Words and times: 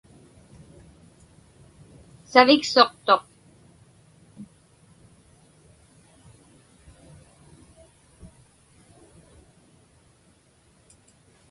Saviksuqtuq. 2.31 3.23